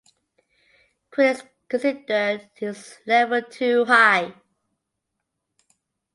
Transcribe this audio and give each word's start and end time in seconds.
Critics 1.11 1.43
consider 1.69 2.41
this 2.59 2.97
level 3.05 3.43
too 3.43 3.85
high. 3.85 4.33